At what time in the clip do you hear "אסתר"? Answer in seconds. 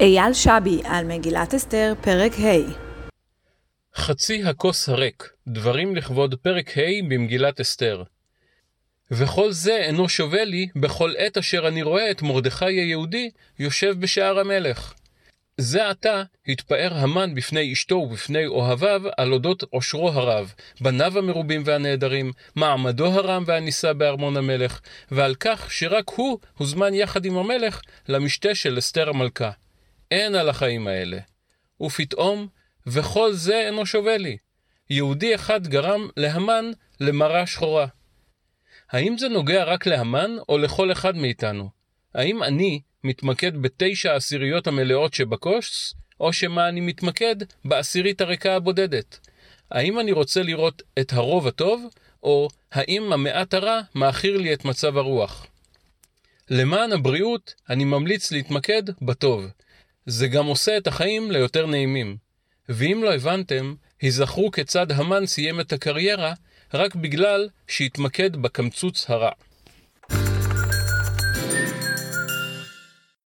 1.54-1.92, 7.60-8.02, 28.78-29.08